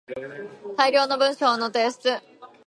[0.77, 2.19] 大量の文章の提出